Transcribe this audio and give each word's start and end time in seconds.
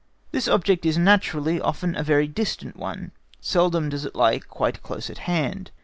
This 0.31 0.47
object 0.47 0.83
is 0.83 0.97
naturally 0.97 1.61
often 1.61 1.95
a 1.95 2.01
very 2.01 2.27
distant 2.27 2.75
one, 2.75 3.11
seldom 3.39 3.87
does 3.89 4.03
it 4.03 4.15
lie 4.15 4.39
quite 4.39 4.81
close 4.81 5.11
at 5.11 5.19
hand. 5.29 5.69